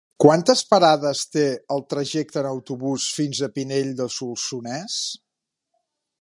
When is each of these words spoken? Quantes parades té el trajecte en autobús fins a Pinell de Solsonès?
Quantes 0.23 0.61
parades 0.69 1.19
té 1.35 1.43
el 1.75 1.83
trajecte 1.95 2.41
en 2.43 2.47
autobús 2.53 3.05
fins 3.19 3.43
a 3.49 3.51
Pinell 3.59 3.93
de 4.01 4.09
Solsonès? 4.17 4.97